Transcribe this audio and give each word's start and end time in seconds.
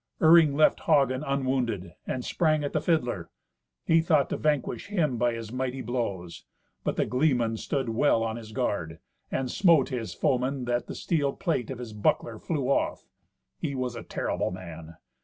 Iring 0.19 0.55
left 0.55 0.79
Hagen 0.79 1.23
unwounded, 1.23 1.93
and 2.07 2.25
sprang 2.25 2.63
at 2.63 2.73
the 2.73 2.81
fiddler. 2.81 3.29
He 3.85 4.01
thought 4.01 4.31
to 4.31 4.37
vanquish 4.37 4.87
him 4.87 5.17
by 5.17 5.33
his 5.35 5.51
mighty 5.51 5.81
blows. 5.81 6.43
But 6.83 6.95
the 6.95 7.05
gleeman 7.05 7.55
stood 7.57 7.87
well 7.87 8.23
on 8.23 8.35
his 8.35 8.51
guard, 8.51 8.97
and 9.31 9.51
smote 9.51 9.89
his 9.89 10.15
foeman, 10.15 10.65
that 10.65 10.87
the 10.87 10.95
steel 10.95 11.33
plate 11.33 11.69
of 11.69 11.77
his 11.77 11.93
buckler 11.93 12.39
flew 12.39 12.67
off. 12.67 13.05
He 13.59 13.75
was 13.75 13.95
a 13.95 14.01
terrible 14.01 14.49
man. 14.49 14.95